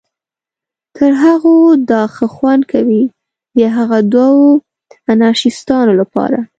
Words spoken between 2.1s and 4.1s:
ښه خوند کوي، د هغه